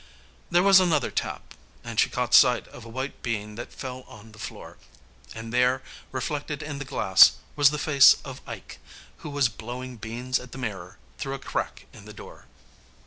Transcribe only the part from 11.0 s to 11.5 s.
through a